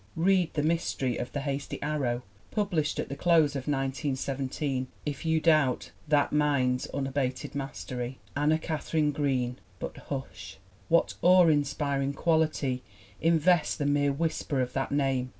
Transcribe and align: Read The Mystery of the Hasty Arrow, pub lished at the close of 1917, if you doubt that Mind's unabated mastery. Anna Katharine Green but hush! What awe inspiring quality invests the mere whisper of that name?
Read 0.15 0.51
The 0.55 0.63
Mystery 0.63 1.15
of 1.17 1.31
the 1.31 1.41
Hasty 1.41 1.79
Arrow, 1.83 2.23
pub 2.49 2.71
lished 2.71 2.97
at 2.99 3.07
the 3.07 3.15
close 3.15 3.51
of 3.51 3.67
1917, 3.67 4.87
if 5.05 5.27
you 5.27 5.39
doubt 5.39 5.91
that 6.07 6.33
Mind's 6.33 6.87
unabated 6.87 7.53
mastery. 7.53 8.17
Anna 8.35 8.57
Katharine 8.57 9.11
Green 9.11 9.57
but 9.77 9.95
hush! 10.09 10.57
What 10.89 11.13
awe 11.21 11.45
inspiring 11.45 12.13
quality 12.13 12.81
invests 13.21 13.75
the 13.75 13.85
mere 13.85 14.11
whisper 14.11 14.59
of 14.59 14.73
that 14.73 14.91
name? 14.91 15.29